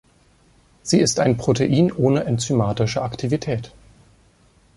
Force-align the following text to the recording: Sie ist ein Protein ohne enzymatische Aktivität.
Sie 0.81 0.99
ist 0.99 1.19
ein 1.19 1.37
Protein 1.37 1.91
ohne 1.91 2.23
enzymatische 2.23 3.03
Aktivität. 3.03 3.71